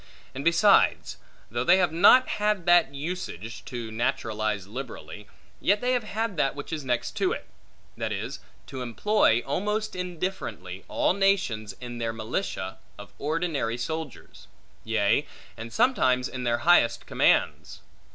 And 0.33 0.43
besides, 0.43 1.17
though 1.51 1.63
they 1.63 1.77
have 1.77 1.91
not 1.91 2.27
had 2.41 2.65
that 2.65 2.91
usage, 2.91 3.63
to 3.65 3.91
naturalize 3.91 4.65
liberally, 4.65 5.27
yet 5.59 5.79
they 5.79 5.91
have 5.93 6.37
that 6.37 6.55
which 6.55 6.73
is 6.73 6.83
next 6.83 7.11
to 7.17 7.33
it; 7.33 7.45
that 7.95 8.11
is, 8.11 8.39
to 8.65 8.81
employ, 8.81 9.43
almost 9.45 9.95
indifferently, 9.95 10.83
all 10.87 11.13
nations 11.13 11.75
in 11.79 11.99
their 11.99 12.13
militia 12.13 12.79
of 12.97 13.13
ordinary 13.19 13.77
soldiers; 13.77 14.47
yea, 14.83 15.27
and 15.55 15.71
sometimes 15.71 16.27
in 16.27 16.45
their 16.45 16.57
highest 16.65 17.05
commands. 17.05 17.81